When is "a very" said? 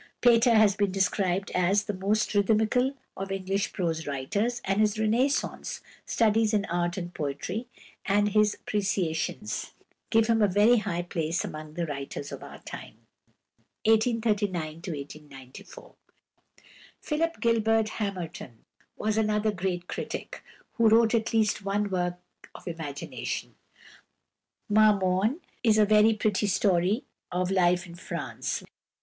10.41-10.77, 25.77-26.15